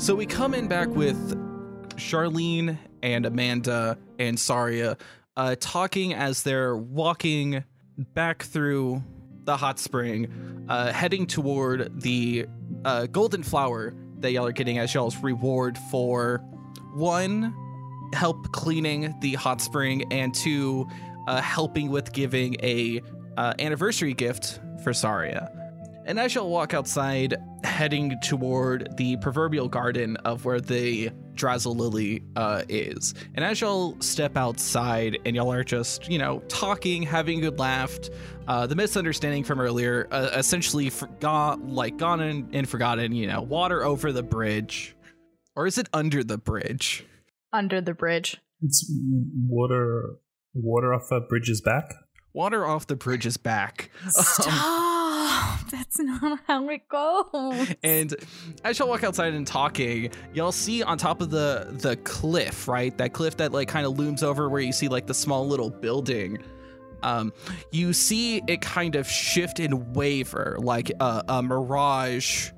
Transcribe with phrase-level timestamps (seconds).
[0.00, 1.36] So we come in back with
[1.96, 4.96] Charlene and Amanda and Saria
[5.36, 7.64] uh, talking as they're walking
[8.14, 9.02] back through
[9.44, 12.46] the hot spring, uh, heading toward the
[12.84, 16.38] uh, golden flower that y'all are getting as y'all's reward for
[16.94, 17.54] one,
[18.12, 20.86] help cleaning the hot spring, and two,
[21.28, 23.00] uh, helping with giving a
[23.36, 25.50] uh, anniversary gift for Saria.
[26.06, 31.10] And as y'all walk outside, heading toward the proverbial garden of where the
[31.40, 33.14] Drazzle Lily uh, is.
[33.34, 37.58] And as y'all step outside and y'all are just, you know, talking, having a good
[37.58, 37.98] laugh,
[38.46, 43.40] uh, the misunderstanding from earlier uh, essentially forgot, like, gone and, and forgotten, you know,
[43.40, 44.94] water over the bridge.
[45.56, 47.06] Or is it under the bridge?
[47.52, 48.36] Under the bridge.
[48.60, 48.90] It's
[49.48, 50.16] water,
[50.52, 51.94] water off the bridge's back.
[52.34, 53.90] Water off the bridge's back.
[54.08, 54.89] Stop.
[55.70, 57.74] That's not how it goes.
[57.82, 58.14] And
[58.64, 62.96] as y'all walk outside and talking, y'all see on top of the the cliff, right?
[62.98, 65.70] That cliff that like kind of looms over where you see like the small little
[65.70, 66.38] building.
[67.02, 67.32] Um,
[67.70, 72.50] you see it kind of shift and waver like a, a mirage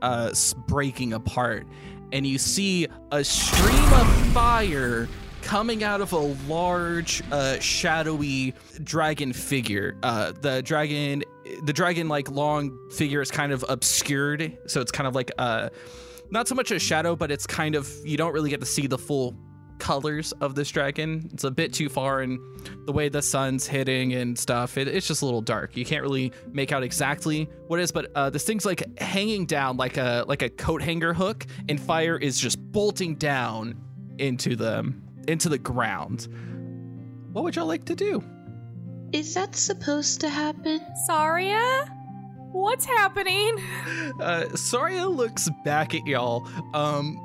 [0.00, 0.32] uh,
[0.66, 1.66] breaking apart,
[2.12, 5.08] and you see a stream of fire
[5.44, 9.96] coming out of a large, uh, shadowy dragon figure.
[10.02, 11.22] Uh, the dragon,
[11.62, 15.68] the dragon like long figure is kind of obscured, so it's kind of like uh,
[16.30, 18.86] not so much a shadow, but it's kind of you don't really get to see
[18.86, 19.34] the full
[19.78, 21.28] colors of this dragon.
[21.32, 22.38] It's a bit too far, and
[22.86, 25.76] the way the sun's hitting and stuff, it, it's just a little dark.
[25.76, 29.46] You can't really make out exactly what it is, but uh, this thing's like hanging
[29.46, 33.80] down like a like a coat hanger hook, and fire is just bolting down
[34.18, 34.92] into the
[35.28, 36.28] into the ground.
[37.32, 38.22] What would y'all like to do?
[39.14, 40.80] Is that supposed to happen?
[41.06, 41.84] Saria?
[42.50, 43.56] What's happening?
[44.20, 46.48] Uh, Saria looks back at y'all.
[46.74, 47.16] Um,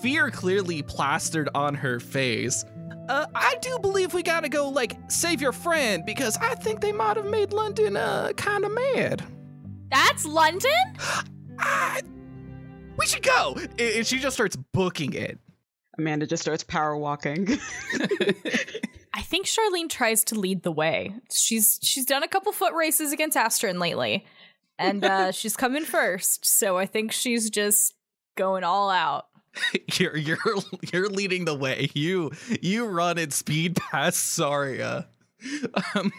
[0.00, 2.64] fear clearly plastered on her face.
[3.10, 6.92] Uh, I do believe we gotta go, like, save your friend because I think they
[6.92, 9.22] might have made London uh, kind of mad.
[9.90, 10.70] That's London?
[11.58, 12.00] Uh,
[12.96, 13.58] we should go.
[13.78, 15.38] And she just starts booking it.
[15.98, 17.48] Amanda just starts power walking.
[19.14, 21.14] I think Charlene tries to lead the way.
[21.30, 24.24] She's she's done a couple foot races against Astrid lately,
[24.78, 26.46] and uh, she's coming first.
[26.46, 27.94] So I think she's just
[28.36, 29.26] going all out.
[29.98, 30.38] you're you're
[30.92, 31.90] you're leading the way.
[31.94, 35.08] You you run at speed past Saria.
[35.96, 36.12] Um,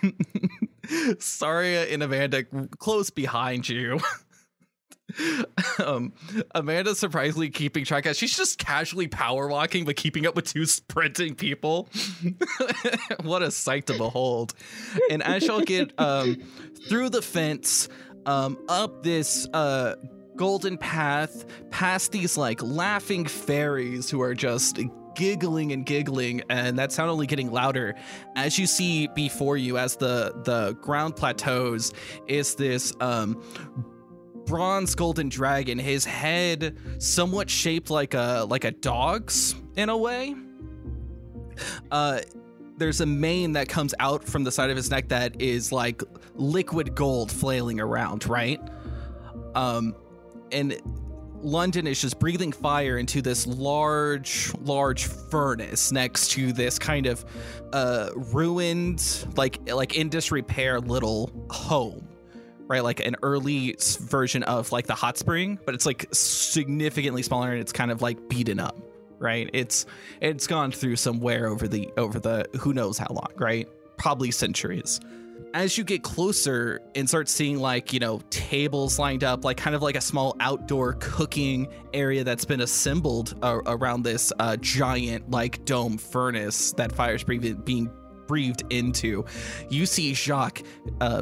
[1.18, 2.44] Saria and Amanda
[2.78, 4.02] close behind you.
[5.86, 6.14] um,
[6.56, 8.06] Amanda's surprisingly keeping track.
[8.06, 11.90] Of, she's just casually power walking, but keeping up with two sprinting people.
[13.24, 14.54] what a sight to behold!
[15.10, 16.38] And as y'all get um,
[16.90, 17.90] through the fence,
[18.26, 19.96] um, up this uh,
[20.36, 24.80] golden path, past these like laughing fairies who are just
[25.16, 27.94] giggling and giggling and that sound only getting louder
[28.36, 31.94] as you see before you as the the ground plateaus
[32.28, 33.40] is this um
[34.46, 40.36] bronze golden dragon his head somewhat shaped like a like a dog's in a way.
[41.92, 42.22] Uh
[42.78, 46.02] there's a mane that comes out from the side of his neck that is like
[46.36, 48.62] liquid gold flailing around right?
[49.56, 49.96] Um
[50.52, 50.80] and
[51.44, 57.26] London is just breathing fire into this large, large furnace next to this kind of
[57.74, 62.03] uh, ruined, like like in disrepair little home
[62.68, 62.84] right?
[62.84, 67.60] Like an early version of like the hot spring, but it's like significantly smaller and
[67.60, 68.78] it's kind of like beaten up,
[69.20, 69.50] right?
[69.54, 69.86] It's
[70.22, 73.68] it's gone through some wear over the over the who knows how long, right?
[73.98, 75.00] Probably centuries.
[75.54, 79.76] As you get closer and start seeing like, you know, tables lined up, like kind
[79.76, 85.30] of like a small outdoor cooking area that's been assembled uh, around this uh, giant
[85.30, 87.92] like dome furnace that fire's being
[88.26, 89.26] breathed into,
[89.70, 90.64] you see Jacques
[91.02, 91.22] uh,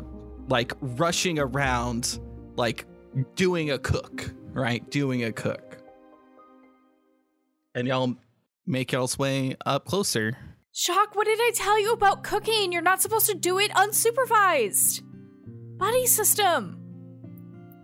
[0.52, 2.20] like rushing around,
[2.56, 2.86] like
[3.36, 4.88] doing a cook, right?
[4.92, 5.78] Doing a cook.
[7.74, 8.16] And y'all
[8.68, 10.38] make y'all's way up closer.
[10.76, 12.72] Jacques, what did I tell you about cooking?
[12.72, 15.02] You're not supposed to do it unsupervised.
[15.78, 16.78] Buddy system.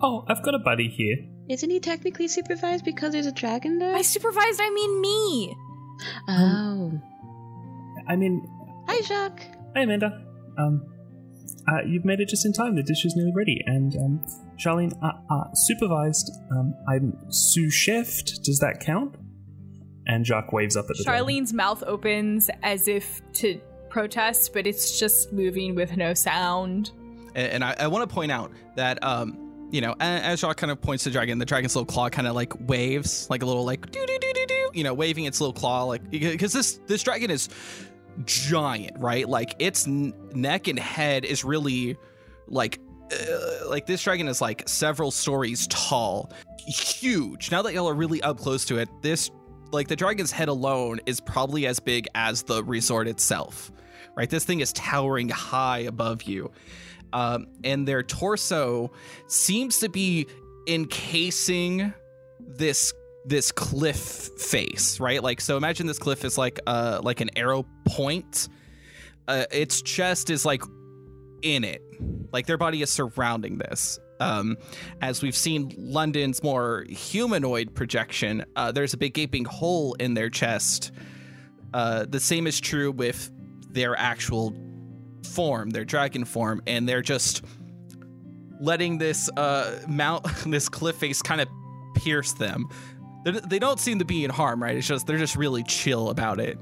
[0.02, 1.18] Oh, I've got a buddy here.
[1.50, 3.94] Isn't he technically supervised because there's a dragon there?
[3.94, 5.56] By supervised, I mean me.
[6.28, 7.02] Oh.
[8.08, 8.46] I mean,
[8.88, 9.44] Hi, Jacques.
[9.76, 10.24] Hi, Amanda.
[10.58, 10.86] Um,
[11.68, 12.76] uh, you've made it just in time.
[12.76, 13.62] The dish is nearly ready.
[13.66, 14.26] And um,
[14.58, 16.32] Charlene, uh, uh, supervised.
[16.52, 18.24] Um, I'm sous chef.
[18.44, 19.16] Does that count?
[20.08, 21.14] And Jacques waves up at the door.
[21.14, 23.60] Charlene's mouth opens as if to
[23.90, 26.92] protest, but it's just moving with no sound.
[27.36, 30.72] And, and I, I want to point out that, um, you know, as Jacques kind
[30.72, 33.46] of points to the dragon, the dragon's little claw kind of like waves, like a
[33.46, 36.54] little like doo doo doo doo doo, you know, waving its little claw, like because
[36.54, 37.50] this this dragon is
[38.26, 39.28] giant, right?
[39.28, 41.98] Like its n- neck and head is really
[42.48, 42.80] like
[43.12, 46.32] uh, like this dragon is like several stories tall,
[46.66, 47.52] huge.
[47.52, 49.32] Now that y'all are really up close to it, this
[49.72, 53.72] like the dragon's head alone is probably as big as the resort itself.
[54.16, 54.30] Right?
[54.30, 56.52] This thing is towering high above you.
[57.14, 58.92] Um, and their torso
[59.28, 60.28] seems to be
[60.68, 61.94] encasing
[62.40, 62.94] this
[63.28, 63.98] this cliff
[64.38, 65.22] face, right?
[65.22, 68.48] Like so imagine this cliff is like uh like an arrow point.
[69.28, 70.64] Uh, its chest is like
[71.42, 71.82] in it.
[72.32, 74.00] Like their body is surrounding this.
[74.20, 74.58] Um,
[75.02, 80.30] as we've seen London's more humanoid projection, uh, there's a big gaping hole in their
[80.30, 80.92] chest.
[81.74, 83.30] Uh, the same is true with
[83.70, 84.56] their actual
[85.24, 87.44] form, their dragon form, and they're just
[88.60, 91.48] letting this uh, mount, this cliff face, kind of
[91.96, 92.66] pierce them.
[93.28, 94.78] They, they don't seem to be in harm, right?
[94.78, 96.58] It's just they're just really chill about it.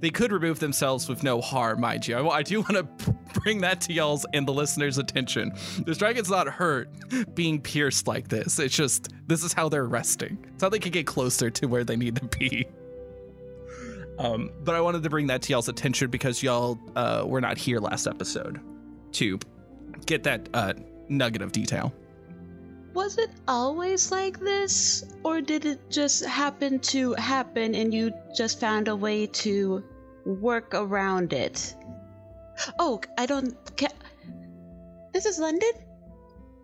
[0.00, 2.16] They could remove themselves with no harm, mind you.
[2.16, 5.52] I, I do want to bring that to y'all's and the listeners' attention.
[5.86, 6.88] This dragon's not hurt
[7.36, 8.58] being pierced like this.
[8.58, 10.44] It's just this is how they're resting.
[10.54, 12.66] It's how they can get closer to where they need to be.
[14.18, 17.58] Um, but I wanted to bring that to y'all's attention because y'all uh, were not
[17.58, 18.60] here last episode
[19.12, 19.38] to
[20.06, 20.74] get that uh,
[21.08, 21.92] nugget of detail.
[22.94, 25.04] Was it always like this?
[25.24, 29.82] Or did it just happen to happen and you just found a way to
[30.24, 31.74] work around it?
[32.78, 33.54] Oh, I don't.
[33.76, 33.88] Ca-
[35.12, 35.72] this is London?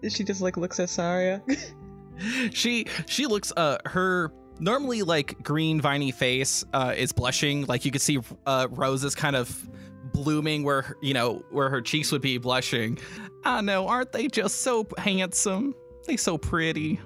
[0.08, 1.42] She just like looks at Saria.
[2.52, 7.90] she she looks uh her normally like green viney face uh is blushing like you
[7.90, 9.68] can see uh roses kind of
[10.12, 12.98] blooming where you know where her cheeks would be blushing
[13.44, 15.74] i know aren't they just so handsome
[16.10, 16.98] they so pretty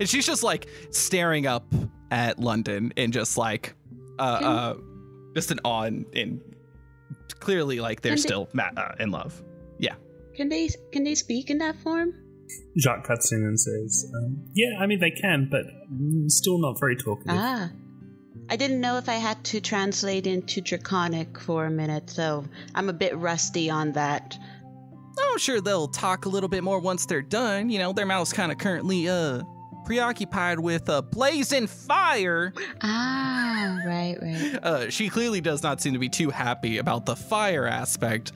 [0.00, 1.66] and she's just like staring up
[2.10, 3.74] at london and just like
[4.18, 4.74] uh uh
[5.34, 6.40] just an awe and, and
[7.40, 9.42] clearly like they're And they- still ma- uh, in love
[9.78, 9.94] Yeah.
[10.36, 12.12] Can they can they speak in that form?
[12.78, 15.64] Jacques cuts in and says, um, "Yeah, I mean they can, but
[16.30, 17.70] still not very talkative." Ah.
[18.48, 22.44] I didn't know if I had to translate into Draconic for a minute, so
[22.74, 24.38] I'm a bit rusty on that.
[25.20, 27.70] Oh, sure, they'll talk a little bit more once they're done.
[27.70, 29.42] You know, their mouth's kind of currently uh
[29.84, 32.52] preoccupied with uh blazing fire.
[32.82, 34.58] Ah, right, right.
[34.62, 38.32] Uh, she clearly does not seem to be too happy about the fire aspect,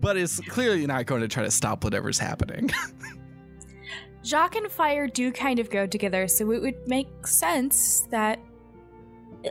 [0.00, 2.70] but is clearly not going to try to stop whatever's happening.
[4.24, 8.38] Jacques and fire do kind of go together, so it would make sense that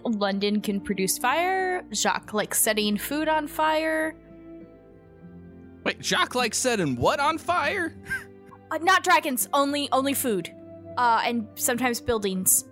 [0.03, 4.15] London can produce fire, Jacques likes setting food on fire.
[5.87, 7.95] Wait, Jacques like setting what on fire?
[8.69, 10.53] Uh, not dragons, only only food.
[10.97, 12.65] Uh, and sometimes buildings.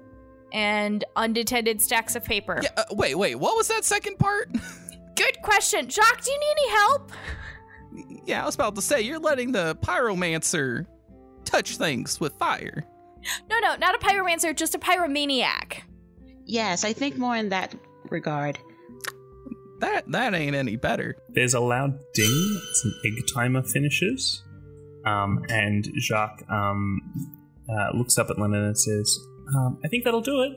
[0.52, 2.60] And undetended stacks of paper.
[2.62, 4.50] Yeah, uh, wait, wait, what was that second part?
[5.16, 5.88] Good question.
[5.88, 7.12] Jacques, do you need any help?
[8.26, 10.86] yeah, I was about to say you're letting the pyromancer
[11.46, 12.84] touch things with fire.
[13.50, 15.84] No, no, not a pyromancer, just a pyromaniac.
[16.46, 17.74] Yes, I think more in that
[18.10, 18.60] regard.
[19.86, 21.16] That that ain't any better.
[21.30, 22.62] There's a loud ding.
[22.74, 24.44] Some egg timer finishes,
[25.06, 27.02] um, and Jacques um,
[27.70, 29.20] uh, looks up at London and says,
[29.56, 30.54] um, "I think that'll do it."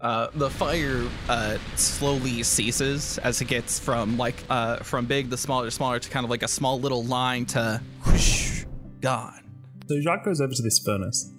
[0.00, 5.36] Uh, the fire uh, slowly ceases as it gets from like uh, from big to
[5.36, 8.64] smaller to smaller to kind of like a small little line to whoosh,
[9.02, 9.44] gone.
[9.88, 11.30] So Jacques goes over to this furnace,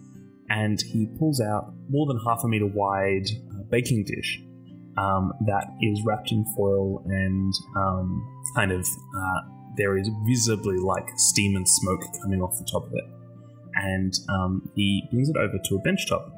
[0.48, 4.40] and he pulls out more than half a meter wide uh, baking dish
[4.98, 9.42] um, that is wrapped in foil and um, kind of uh,
[9.78, 13.06] there is visibly like steam and smoke coming off the top of it.
[13.74, 16.30] And um, he brings it over to a bench top,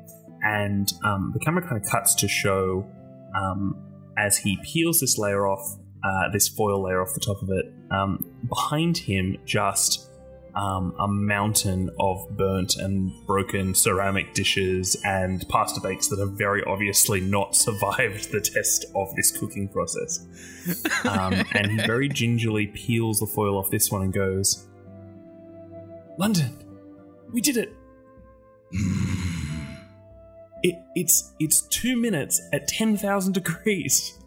[0.43, 2.87] and um, the camera kind of cuts to show
[3.35, 3.75] um,
[4.17, 7.73] as he peels this layer off, uh, this foil layer off the top of it.
[7.91, 10.09] Um, behind him, just
[10.55, 16.63] um, a mountain of burnt and broken ceramic dishes and pasta bakes that have very
[16.65, 20.25] obviously not survived the test of this cooking process.
[21.05, 24.67] Um, and he very gingerly peels the foil off this one and goes,
[26.17, 26.51] London,
[27.31, 27.73] we did it.
[30.63, 34.19] it it's it's two minutes at ten thousand degrees.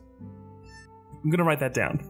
[1.22, 2.04] I'm gonna write that down.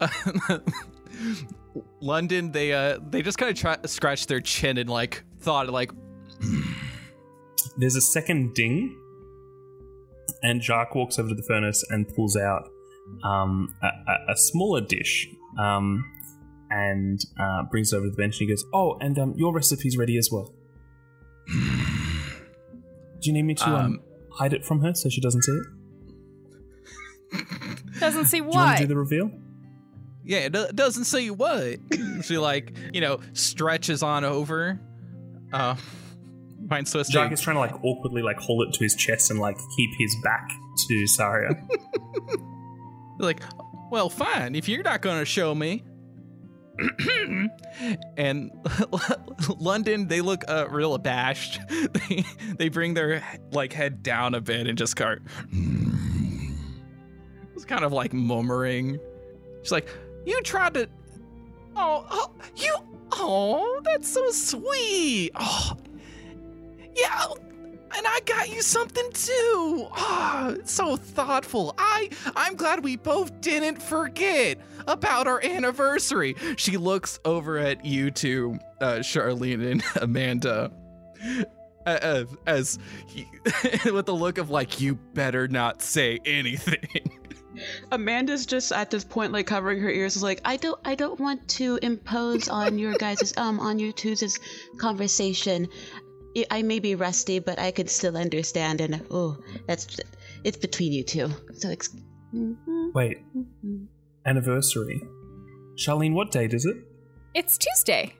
[2.00, 5.90] London, they uh they just kind of try scratch their chin and like thought like
[7.76, 8.96] There's a second ding,
[10.42, 12.68] and Jacques walks over to the furnace and pulls out
[13.24, 15.28] um, a, a, a smaller dish
[15.60, 16.04] um,
[16.70, 18.40] and uh, brings it over to the bench.
[18.40, 20.52] And he goes, "Oh, and um, your recipe's ready as well.
[21.46, 24.00] Do you need me to um, Um,
[24.32, 25.52] hide it from her so she doesn't see
[27.32, 27.40] it?
[28.00, 28.74] Doesn't see Do you want why.
[28.76, 29.30] to do the reveal?
[30.24, 31.78] Yeah, it do- doesn't say what.
[32.22, 34.80] she like you know stretches on over.
[35.52, 35.76] Uh,
[36.68, 39.40] finds Swiss Jacques is trying to like awkwardly like hold it to his chest and
[39.40, 40.50] like keep his back
[40.88, 41.50] to Saria.
[43.18, 43.40] like,
[43.90, 44.54] well, fine.
[44.54, 45.84] If you're not going to show me.
[48.16, 48.52] and
[49.58, 51.60] London, they look uh, real abashed.
[52.08, 52.24] They
[52.56, 55.22] they bring their like head down a bit and just start.
[57.54, 59.00] It's kind of like murmuring.
[59.62, 59.88] She's like,
[60.28, 60.88] "You tried to,
[61.74, 62.76] oh, oh you,
[63.12, 65.30] oh, that's so sweet.
[65.34, 65.72] Oh,
[66.94, 67.24] yeah,
[67.96, 69.88] and I got you something too.
[70.50, 71.74] It's so thoughtful.
[71.78, 76.36] I I'm glad we both didn't forget about our anniversary.
[76.56, 80.70] She looks over at you two, uh, Charlene and Amanda,
[81.86, 83.26] uh, as he,
[83.90, 87.07] with the look of like you better not say anything.
[87.92, 91.18] Amanda's just at this point like covering her ears is like I don't I don't
[91.20, 94.38] want to impose on your guys' um on you two's
[94.78, 95.68] conversation.
[96.36, 99.98] I- I may be rusty, but I could still understand and oh that's
[100.44, 101.28] it's between you two.
[101.54, 101.94] So ex-
[102.34, 103.86] Mhm, Wait, mhm.
[104.26, 105.00] anniversary.
[105.76, 106.76] Charlene, what date is it?
[107.34, 108.14] It's Tuesday.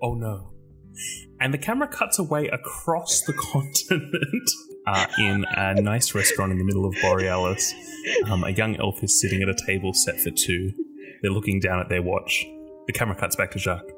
[0.00, 0.52] Oh no.
[1.40, 4.50] And the camera cuts away across the continent
[4.86, 7.74] uh, in a nice restaurant in the middle of Borealis.
[8.28, 10.72] Um, a young elf is sitting at a table set for two.
[11.22, 12.44] They're looking down at their watch.
[12.86, 13.90] The camera cuts back to Jacques.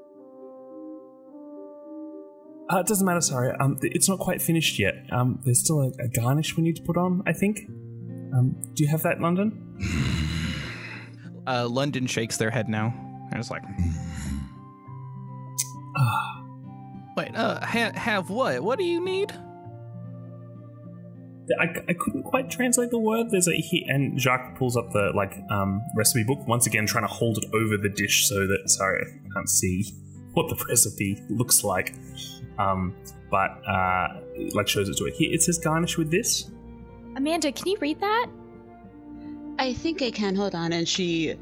[2.71, 3.55] Uh, it doesn't matter, sorry.
[3.61, 4.95] Um, it's not quite finished yet.
[5.11, 7.61] Um, there's still a, a garnish we need to put on, I think.
[8.35, 9.79] Um, do you have that, London?
[11.47, 12.95] Uh, London shakes their head now.
[13.31, 13.63] And it's like,
[17.17, 18.63] wait, uh, ha- have what?
[18.63, 19.33] What do you need?
[21.61, 23.31] I, I couldn't quite translate the word.
[23.31, 27.05] There's a he, and Jacques pulls up the like um, recipe book once again, trying
[27.05, 29.85] to hold it over the dish so that Saria can't see
[30.33, 31.95] what the recipe looks like.
[32.59, 32.95] Um,
[33.31, 34.21] but uh,
[34.55, 35.15] like shows it to it.
[35.15, 36.51] Here, it says garnish with this.
[37.17, 38.27] Amanda, can you read that?
[39.59, 40.35] I think I can.
[40.35, 40.73] Hold on.
[40.73, 41.35] And she,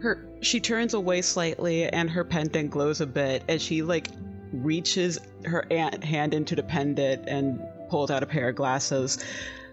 [0.00, 4.08] her, she turns away slightly, and her pendant glows a bit as she like
[4.52, 9.24] reaches her aunt hand into the pendant and pulls out a pair of glasses.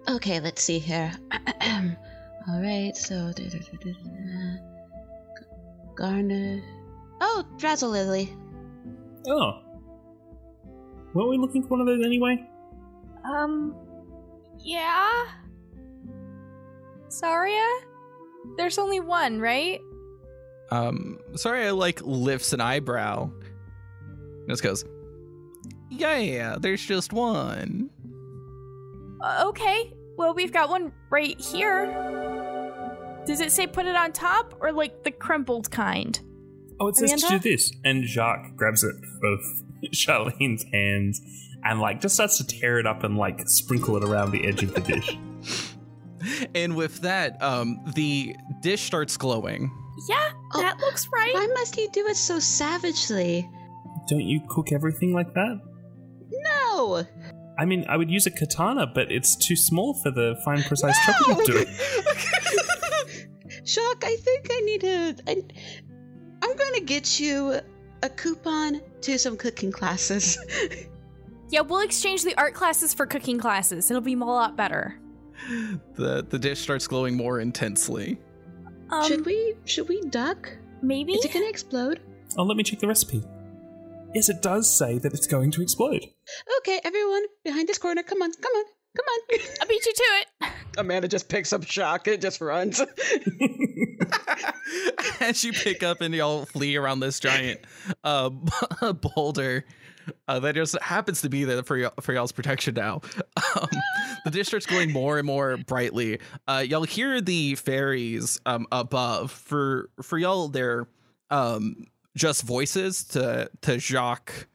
[0.10, 1.12] Okay, let's see here.
[2.48, 3.32] All right, so
[5.96, 6.62] Garner.
[7.22, 8.36] Oh, Drazzle Lily.
[9.27, 9.62] Oh,
[11.13, 12.46] weren't we looking for one of those anyway?
[13.24, 13.75] Um,
[14.60, 15.25] yeah.
[17.08, 17.79] Saria?
[18.58, 19.79] There's only one, right?
[20.72, 23.32] Um, Saria like lifts an eyebrow.
[24.50, 24.84] Just goes,
[25.89, 27.89] yeah, there's just one.
[29.24, 29.94] Uh, okay.
[30.18, 31.86] Well, we've got one right here.
[33.25, 36.20] Does it say put it on top or like the crumpled kind?
[36.80, 39.39] Oh, it says to do this, and Jacques grabs it of
[39.94, 41.22] Charlene's hands
[41.63, 44.62] and like just starts to tear it up and like sprinkle it around the edge
[44.63, 45.18] of the dish.
[46.56, 49.70] And with that, um, the dish starts glowing.
[50.08, 51.34] Yeah, Oh, that looks right.
[51.34, 53.50] Why must he do it so savagely?
[54.08, 55.60] Don't you cook everything like that?
[56.32, 57.06] No!
[57.57, 60.98] I mean, I would use a katana, but it's too small for the fine, precise
[61.05, 61.65] chopping I'm doing.
[63.65, 65.15] Jacques, I think I need to.
[65.27, 65.43] I,
[66.41, 67.60] I'm going to get you
[68.01, 70.38] a coupon to some cooking classes.
[71.53, 73.91] Yeah, we'll exchange the art classes for cooking classes.
[73.91, 74.98] It'll be a lot better.
[75.93, 78.19] The the dish starts glowing more intensely.
[78.89, 79.53] Um, should we?
[79.65, 80.50] Should we duck?
[80.81, 81.13] Maybe.
[81.13, 82.00] Is it going to explode?
[82.39, 83.24] Oh, let me check the recipe.
[84.13, 86.05] Yes, it does say that it's going to explode.
[86.60, 88.03] Okay, everyone behind this corner.
[88.03, 88.65] Come on, come on,
[88.96, 89.39] come on.
[89.62, 90.27] I'll beat you to it.
[90.77, 92.82] Amanda just picks up Jacques and just runs.
[95.20, 97.62] As you pick up and y'all flee around this giant
[98.03, 98.29] uh,
[99.15, 99.65] boulder
[100.27, 103.01] uh, that just happens to be there for, y- for y'all's protection now.
[103.55, 103.67] Um,
[104.25, 106.20] the district's starts glowing more and more brightly.
[106.48, 109.32] Uh, y'all hear the fairies um, above.
[109.32, 110.88] For for y'all, they're
[111.29, 114.48] um, just voices to to Jacques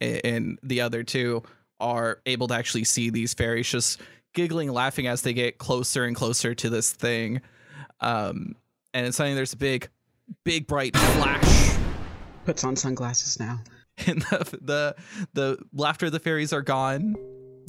[0.00, 1.42] and the other two
[1.78, 4.00] are able to actually see these fairies just
[4.34, 7.40] giggling, laughing as they get closer and closer to this thing.
[8.00, 8.54] Um,
[8.94, 9.88] and suddenly there's a big,
[10.44, 11.76] big bright flash.
[12.44, 13.60] Puts on sunglasses now.
[14.06, 14.96] And the the
[15.34, 17.16] the laughter of the fairies are gone.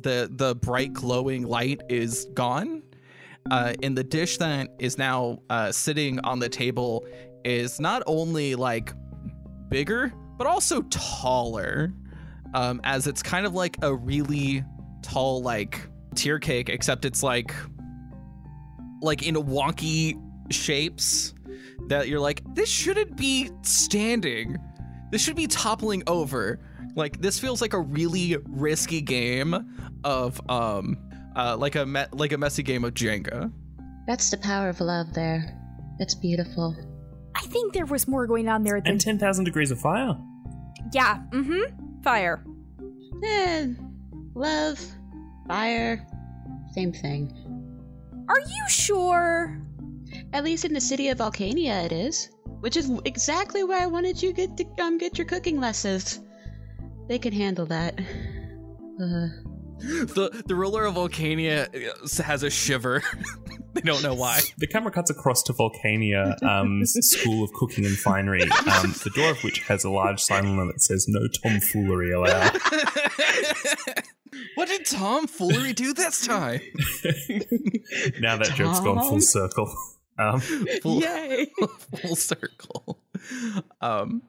[0.02, 2.84] The the bright glowing light is gone.
[3.50, 7.06] Uh, and the dish that is now uh, sitting on the table
[7.44, 8.94] is not only like
[9.72, 11.92] bigger, but also taller.
[12.54, 14.64] Um, as it's kind of like a really
[15.02, 17.56] tall like tier cake, except it's like
[19.02, 21.34] like in wonky shapes
[21.88, 24.58] that you're like, this shouldn't be standing.
[25.12, 26.60] This should be toppling over.
[26.96, 29.56] Like this feels like a really risky game
[30.04, 30.98] of um
[31.36, 33.52] uh like a me- like a messy game of Jenga.
[34.08, 35.58] That's the power of love there.
[36.00, 36.76] It's beautiful.
[37.36, 38.94] I think there was more going on there than.
[38.94, 40.18] And 10,000 degrees of fire.
[40.94, 42.02] yeah, mm hmm.
[42.04, 42.44] Fire.
[43.24, 43.68] Eh,
[44.34, 44.80] love,
[45.48, 46.06] fire,
[46.74, 47.32] same thing.
[48.28, 49.62] Are you sure?
[50.34, 52.30] At least in the city of Volcania it is.
[52.62, 56.22] Which is exactly where I wanted you get to um, get your cooking lessons.
[57.08, 58.00] They can handle that.
[59.02, 59.28] Uh,
[60.14, 63.02] The the ruler of Volcania uh, has a shiver.
[63.74, 64.40] they don't know why.
[64.58, 69.32] The camera cuts across to Volcania um, School of Cooking and Finery, um, the door
[69.32, 72.54] of which has a large sign on it that says "No tomfoolery allowed."
[74.56, 76.62] what did Tom Foolery do this time?
[78.20, 79.74] now that joke's gone full circle.
[80.20, 80.40] Um,
[80.84, 81.48] Full, Yay!
[82.02, 83.00] full circle.
[83.80, 84.22] Um,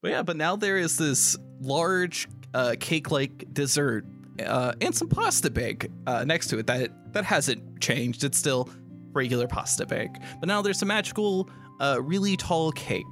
[0.00, 4.04] but yeah, but now there is this large uh, cake-like dessert
[4.44, 8.24] uh, and some pasta bake uh, next to it that that hasn't changed.
[8.24, 8.68] It's still
[9.16, 11.48] regular pasta bake, but now there's a magical,
[11.80, 13.04] uh, really tall cake.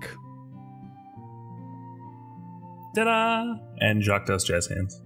[2.95, 3.57] ta-da!
[3.79, 5.03] And Jacques does jazz hands.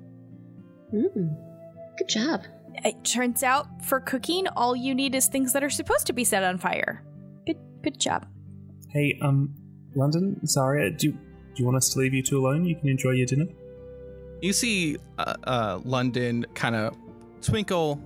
[0.93, 1.37] mm,
[1.97, 2.43] good job.
[2.85, 6.23] It turns out for cooking, all you need is things that are supposed to be
[6.25, 7.02] set on fire.
[7.47, 8.26] Good, good job.
[8.91, 9.54] Hey, um,
[9.97, 11.19] London, Saria, do, do
[11.56, 12.65] you want us to leave you two alone?
[12.65, 13.47] You can enjoy your dinner.
[14.41, 16.97] You see uh, uh, London kind of
[17.41, 18.00] twinkle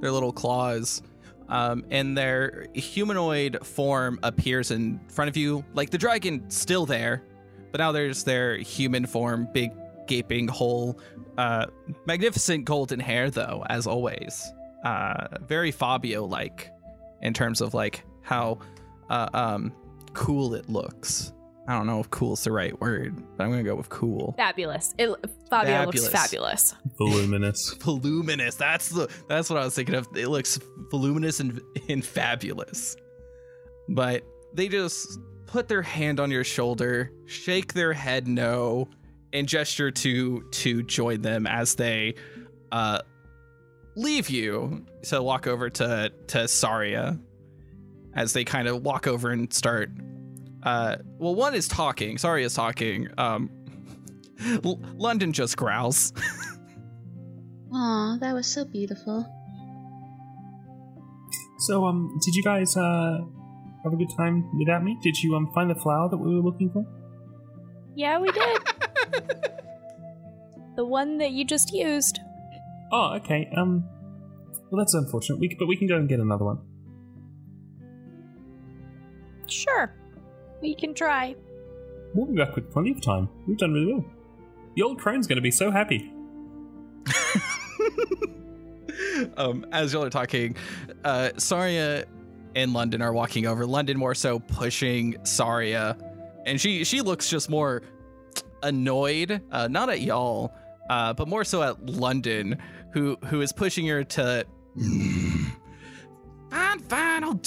[0.00, 1.02] their little claws,
[1.48, 5.64] um, and their humanoid form appears in front of you.
[5.74, 7.22] Like the dragon still there,
[7.72, 9.72] but now there's their human form, big
[10.06, 10.98] gaping hole,
[11.38, 11.66] uh,
[12.06, 14.52] magnificent golden hair though, as always.
[14.84, 16.70] Uh, very Fabio-like
[17.22, 18.58] in terms of like how
[19.10, 19.72] uh, um,
[20.12, 21.32] cool it looks.
[21.68, 24.34] I don't know if cool's the right word, but I'm gonna go with cool.
[24.36, 24.94] Fabulous.
[24.98, 25.10] It,
[25.50, 26.72] Fabio looks Fabulous.
[26.72, 26.74] fabulous.
[26.96, 27.74] Voluminous.
[27.80, 28.54] voluminous.
[28.54, 30.08] That's the that's what I was thinking of.
[30.16, 32.96] It looks voluminous and, and fabulous.
[33.88, 34.22] But
[34.54, 38.88] they just put their hand on your shoulder, shake their head no,
[39.32, 42.14] and gesture to to join them as they
[42.70, 43.00] uh
[43.96, 47.18] leave you to walk over to to Saria
[48.14, 49.90] as they kind of walk over and start
[50.66, 53.08] uh well one is talking, Saria, is talking.
[53.16, 53.50] Um
[54.64, 56.12] L- London just growls.
[57.72, 59.24] Aw, that was so beautiful.
[61.60, 63.18] So, um, did you guys uh
[63.82, 64.98] have a good time without me?
[65.02, 66.84] Did you um find the flower that we were looking for?
[67.94, 68.58] Yeah, we did.
[70.76, 72.20] the one that you just used.
[72.92, 73.48] Oh, okay.
[73.56, 73.88] Um,
[74.70, 75.38] well, that's unfortunate.
[75.38, 76.58] We but we can go and get another one.
[79.46, 79.94] Sure.
[80.60, 81.34] We can try.
[82.14, 83.28] We'll be back with plenty of time.
[83.46, 84.04] We've done really well.
[84.74, 86.12] The old crone's going to be so happy.
[89.36, 90.56] um, as y'all are talking,
[91.04, 92.04] uh, Saria
[92.54, 93.66] and London are walking over.
[93.66, 95.96] London more so pushing Saria,
[96.46, 97.82] and she she looks just more
[98.62, 100.52] annoyed, uh, not at y'all,
[100.90, 102.58] uh, but more so at London,
[102.92, 104.46] who who is pushing her to.
[106.50, 107.40] Fine, fine, I'll.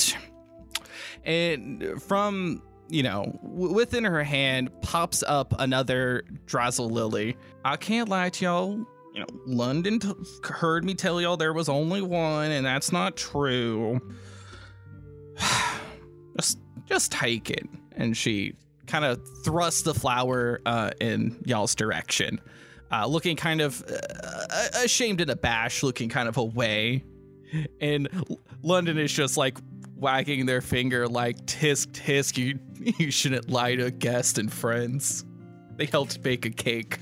[1.24, 7.38] And from you know, w- within her hand pops up another Drazzle Lily.
[7.64, 8.86] I can't lie to y'all.
[9.14, 13.16] You know, London t- heard me tell y'all there was only one, and that's not
[13.16, 14.00] true.
[16.38, 17.68] just, just take it.
[17.94, 18.54] And she
[18.88, 22.40] kind of thrusts the flower uh, in y'all's direction,
[22.92, 27.04] uh, looking kind of uh, ashamed and abashed, looking kind of away.
[27.82, 28.08] And
[28.62, 29.58] London is just like
[30.00, 32.38] wagging their finger, like tisk tisk.
[32.38, 32.60] You,
[32.98, 35.26] you shouldn't lie to guests and friends.
[35.76, 37.00] They helped bake a cake.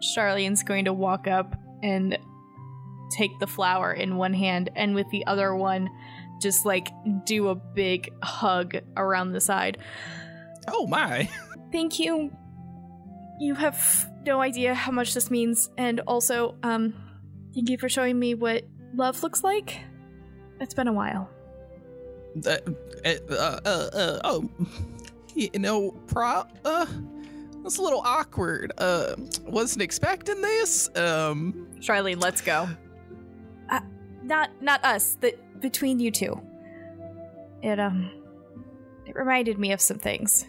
[0.00, 2.18] Charlene's going to walk up and
[3.16, 5.88] take the flower in one hand and with the other one
[6.40, 6.88] just like
[7.24, 9.78] do a big hug around the side.
[10.68, 11.28] Oh my!
[11.72, 12.30] Thank you.
[13.38, 16.94] You have no idea how much this means and also um
[17.54, 18.64] thank you for showing me what
[18.94, 19.80] love looks like.
[20.60, 21.28] It's been a while.
[22.46, 22.56] Uh,
[23.04, 24.50] uh, uh, uh, oh,
[25.34, 26.44] you know, pro.
[26.64, 26.86] Uh,
[27.64, 28.72] it's a little awkward.
[28.78, 29.14] Uh,
[29.46, 30.90] wasn't expecting this.
[30.96, 32.68] Um, Charlene, let's go.
[33.70, 33.80] Uh,
[34.22, 35.16] not not us.
[35.20, 36.40] The between you two.
[37.62, 38.10] It um,
[39.06, 40.46] it reminded me of some things.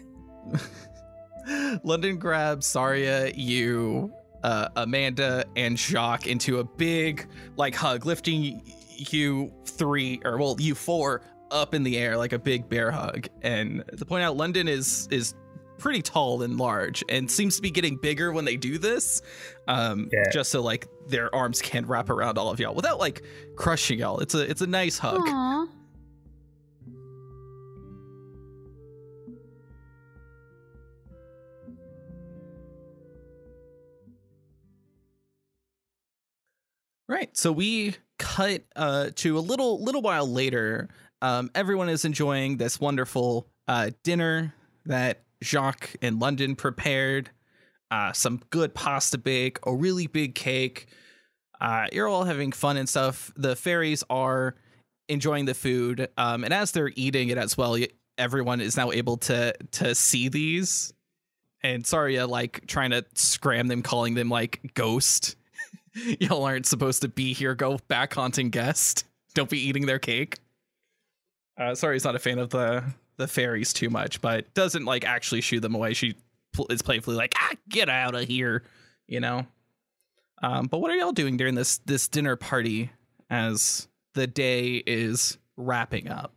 [1.84, 8.62] London grabs Saria, you, uh, Amanda, and Jacques into a big like hug, lifting
[8.96, 11.22] you three or well you four
[11.56, 13.26] up in the air like a big bear hug.
[13.42, 15.34] And to point out, London is is
[15.78, 19.20] pretty tall and large and seems to be getting bigger when they do this
[19.68, 20.30] um Yeah.
[20.32, 23.22] just so like their arms can wrap around all of y'all without like
[23.56, 25.66] crushing y'all it's a it's a nice hug Aw.
[37.08, 37.36] Right.
[37.36, 40.88] So we cut uh, to a little little while later.
[41.22, 47.30] Um, everyone is enjoying this wonderful uh, dinner that Jacques in London prepared.
[47.90, 50.86] Uh, some good pasta bake, a really big cake.
[51.60, 53.32] Uh, you're all having fun and stuff.
[53.36, 54.56] The fairies are
[55.08, 57.78] enjoying the food, um, and as they're eating it as well,
[58.18, 60.92] everyone is now able to to see these.
[61.62, 65.36] And Saria like trying to scram them, calling them like ghost
[66.20, 67.54] Y'all aren't supposed to be here.
[67.54, 69.04] Go back haunting guest.
[69.34, 70.38] Don't be eating their cake.
[71.58, 72.84] Uh, sorry, he's not a fan of the
[73.16, 75.94] the fairies too much, but doesn't like actually shoo them away.
[75.94, 76.14] She
[76.52, 78.62] pl- is playfully like, ah, get out of here,
[79.06, 79.46] you know.
[80.42, 82.90] Um, but what are y'all doing during this this dinner party
[83.30, 86.35] as the day is wrapping up?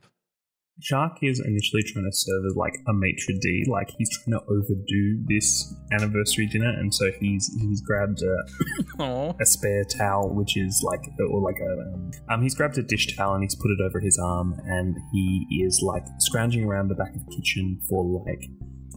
[0.81, 4.45] Jacques is initially trying to serve as like a maitre d, like he's trying to
[4.47, 10.81] overdo this anniversary dinner, and so he's he's grabbed a, a spare towel, which is
[10.85, 13.79] like or like a um, um he's grabbed a dish towel and he's put it
[13.85, 18.23] over his arm, and he is like scrounging around the back of the kitchen for
[18.25, 18.49] like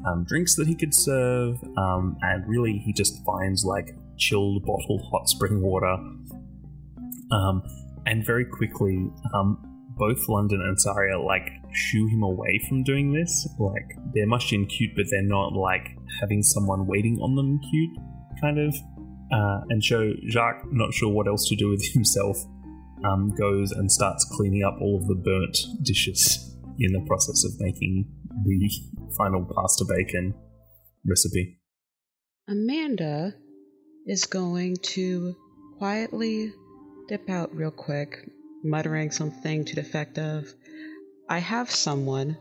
[0.06, 5.02] um, drinks that he could serve, um, and really he just finds like chilled bottled
[5.10, 5.96] hot spring water,
[7.32, 7.62] um,
[8.06, 9.71] and very quickly um
[10.02, 13.48] both London and Saria like shoo him away from doing this.
[13.56, 17.96] Like they're much in cute, but they're not like having someone waiting on them cute,
[18.40, 18.74] kind of.
[19.32, 22.36] Uh, and so Jacques, not sure what else to do with himself,
[23.04, 27.52] um, goes and starts cleaning up all of the burnt dishes in the process of
[27.60, 28.04] making
[28.44, 28.70] the
[29.16, 30.34] final pasta bacon
[31.08, 31.60] recipe.
[32.48, 33.34] Amanda
[34.04, 35.36] is going to
[35.78, 36.52] quietly
[37.06, 38.16] dip out real quick,
[38.62, 40.52] muttering something to the effect of,
[41.28, 42.36] I have someone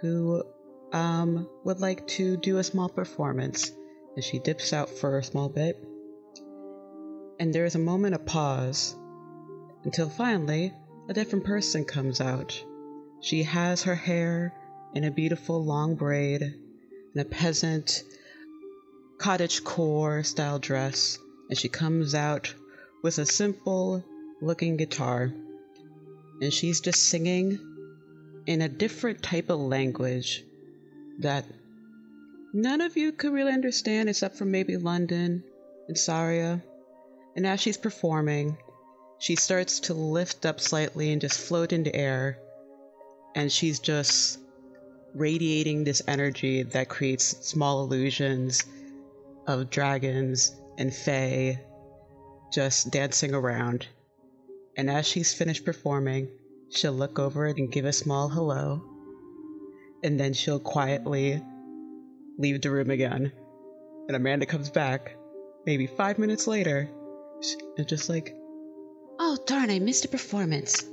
[0.00, 0.42] who
[0.92, 3.70] um, would like to do a small performance.
[4.14, 5.82] And she dips out for a small bit.
[7.40, 8.94] And there is a moment of pause
[9.84, 10.74] until finally
[11.08, 12.62] a different person comes out.
[13.20, 14.52] She has her hair
[14.94, 18.02] in a beautiful long braid and a peasant
[19.18, 22.54] cottage core style dress, and she comes out
[23.02, 24.04] with a simple
[24.40, 25.32] looking guitar.
[26.42, 27.60] And she's just singing
[28.46, 30.44] in a different type of language
[31.20, 31.44] that
[32.52, 35.44] none of you could really understand except for maybe London
[35.86, 36.60] and Saria.
[37.36, 38.58] And as she's performing,
[39.20, 42.40] she starts to lift up slightly and just float into air.
[43.36, 44.40] And she's just
[45.14, 48.64] radiating this energy that creates small illusions
[49.46, 51.60] of dragons and fae
[52.52, 53.86] just dancing around.
[54.76, 56.28] And as she's finished performing,
[56.70, 58.82] she'll look over and give a small hello.
[60.02, 61.42] And then she'll quietly
[62.38, 63.32] leave the room again.
[64.08, 65.16] And Amanda comes back,
[65.66, 66.88] maybe five minutes later,
[67.76, 68.34] and just like,
[69.18, 70.84] Oh, darn, I missed a performance.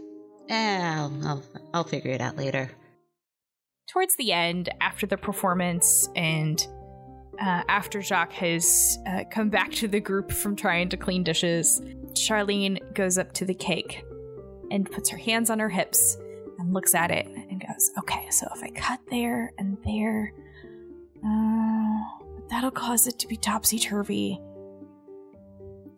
[0.50, 2.70] Eh, I'll, I'll, I'll figure it out later.
[3.92, 6.66] Towards the end, after the performance and
[7.42, 11.82] uh, after Jacques has uh, come back to the group from trying to clean dishes,
[12.14, 14.04] Charlene goes up to the cake
[14.72, 16.18] and puts her hands on her hips
[16.58, 20.34] and looks at it and goes, Okay, so if I cut there and there,
[21.26, 22.00] uh,
[22.50, 24.40] that'll cause it to be topsy turvy.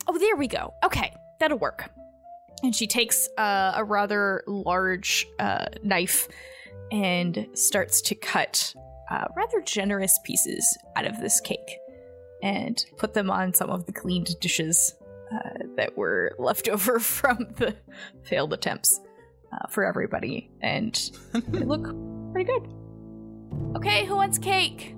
[0.08, 0.73] Oh, there we go.
[0.84, 1.89] Okay, that'll work.
[2.63, 6.27] And she takes uh, a rather large uh, knife
[6.91, 8.75] and starts to cut
[9.12, 11.78] uh, rather generous pieces out of this cake
[12.41, 14.95] and put them on some of the cleaned dishes
[15.34, 17.76] uh, that were left over from the
[18.24, 19.00] failed attempts
[19.52, 20.50] uh, for everybody.
[20.62, 20.95] And
[21.34, 21.93] they look
[22.32, 22.74] pretty good.
[23.76, 24.95] Okay, who wants cake?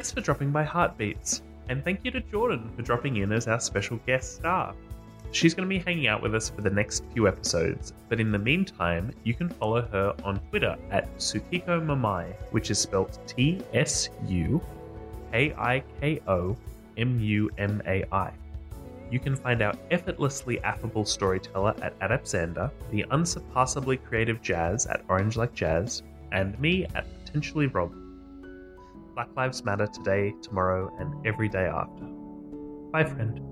[0.00, 3.60] Thanks for dropping by Heartbeats, and thank you to Jordan for dropping in as our
[3.60, 4.74] special guest star.
[5.30, 8.32] She's going to be hanging out with us for the next few episodes, but in
[8.32, 13.60] the meantime, you can follow her on Twitter at Tsukiko Mumai, which is spelled T
[13.74, 14.62] S U
[15.32, 16.56] K I K O
[16.96, 18.32] M U M A I.
[19.10, 25.36] You can find our effortlessly affable storyteller at Adapzander, the unsurpassably creative Jazz at Orange
[25.36, 27.92] Like Jazz, and me at Potentially Rob.
[29.20, 32.04] Black Lives Matter today, tomorrow, and every day after.
[32.90, 33.49] Bye, friend.